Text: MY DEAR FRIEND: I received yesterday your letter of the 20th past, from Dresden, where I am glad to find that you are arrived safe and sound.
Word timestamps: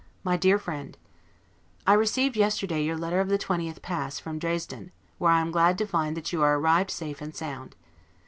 MY 0.23 0.35
DEAR 0.35 0.57
FRIEND: 0.57 0.97
I 1.85 1.93
received 1.93 2.35
yesterday 2.35 2.83
your 2.83 2.97
letter 2.97 3.19
of 3.19 3.29
the 3.29 3.37
20th 3.37 3.83
past, 3.83 4.19
from 4.23 4.39
Dresden, 4.39 4.91
where 5.19 5.31
I 5.31 5.41
am 5.41 5.51
glad 5.51 5.77
to 5.77 5.85
find 5.85 6.17
that 6.17 6.33
you 6.33 6.41
are 6.41 6.57
arrived 6.57 6.89
safe 6.89 7.21
and 7.21 7.35
sound. 7.35 7.75